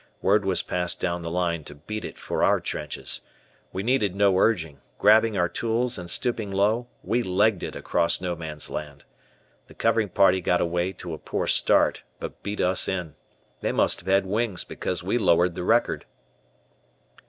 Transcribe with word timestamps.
Word 0.23 0.45
was 0.45 0.63
passed 0.63 0.99
down 0.99 1.21
the 1.21 1.29
line 1.29 1.63
to 1.65 1.75
beat 1.75 2.03
it 2.03 2.17
for 2.17 2.43
our 2.43 2.59
trenches. 2.59 3.21
We 3.71 3.83
needed 3.83 4.15
no 4.15 4.35
urging; 4.39 4.81
grabbing 4.97 5.37
our 5.37 5.47
tools 5.47 5.99
and 5.99 6.09
stooping 6.09 6.49
low, 6.51 6.87
we 7.03 7.21
legged 7.21 7.61
it 7.61 7.75
across 7.75 8.19
No 8.19 8.35
Man's 8.35 8.67
Land. 8.71 9.05
The 9.67 9.75
covering 9.75 10.09
party 10.09 10.41
got 10.41 10.59
away 10.59 10.91
to 10.93 11.13
a 11.13 11.19
poor 11.19 11.45
start 11.45 12.01
but 12.19 12.41
beat 12.41 12.61
us 12.61 12.87
in. 12.87 13.15
They 13.59 13.71
must 13.71 13.99
have 13.99 14.07
had 14.07 14.25
wings 14.25 14.63
because 14.63 15.03
we 15.03 15.19
lowered 15.19 15.53
the 15.53 15.61
record. 15.63 16.05